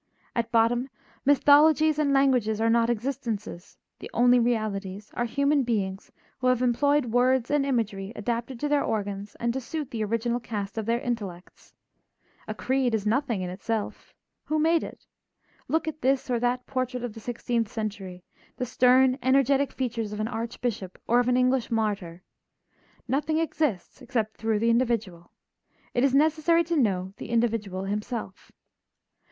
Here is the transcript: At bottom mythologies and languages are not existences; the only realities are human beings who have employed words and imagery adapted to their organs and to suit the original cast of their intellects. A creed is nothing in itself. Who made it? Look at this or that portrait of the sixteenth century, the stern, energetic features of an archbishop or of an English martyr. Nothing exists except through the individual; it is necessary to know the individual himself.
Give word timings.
At 0.35 0.51
bottom 0.51 0.89
mythologies 1.25 1.99
and 1.99 2.11
languages 2.11 2.59
are 2.59 2.71
not 2.71 2.89
existences; 2.89 3.77
the 3.99 4.09
only 4.15 4.39
realities 4.39 5.11
are 5.13 5.25
human 5.25 5.61
beings 5.61 6.11
who 6.39 6.47
have 6.47 6.63
employed 6.63 7.05
words 7.13 7.51
and 7.51 7.67
imagery 7.67 8.11
adapted 8.15 8.59
to 8.61 8.67
their 8.67 8.83
organs 8.83 9.35
and 9.39 9.53
to 9.53 9.61
suit 9.61 9.91
the 9.91 10.03
original 10.03 10.39
cast 10.39 10.75
of 10.79 10.87
their 10.87 10.99
intellects. 10.99 11.75
A 12.47 12.55
creed 12.55 12.95
is 12.95 13.05
nothing 13.05 13.43
in 13.43 13.51
itself. 13.51 14.11
Who 14.45 14.57
made 14.57 14.83
it? 14.83 15.05
Look 15.67 15.87
at 15.87 16.01
this 16.01 16.31
or 16.31 16.39
that 16.39 16.65
portrait 16.65 17.03
of 17.03 17.13
the 17.13 17.19
sixteenth 17.19 17.69
century, 17.71 18.23
the 18.57 18.65
stern, 18.65 19.19
energetic 19.21 19.71
features 19.71 20.11
of 20.13 20.19
an 20.19 20.27
archbishop 20.27 20.97
or 21.05 21.19
of 21.19 21.27
an 21.27 21.37
English 21.37 21.69
martyr. 21.69 22.23
Nothing 23.07 23.37
exists 23.37 24.01
except 24.01 24.35
through 24.37 24.57
the 24.57 24.71
individual; 24.71 25.31
it 25.93 26.03
is 26.03 26.15
necessary 26.15 26.63
to 26.63 26.75
know 26.75 27.13
the 27.17 27.29
individual 27.29 27.83
himself. 27.83 28.51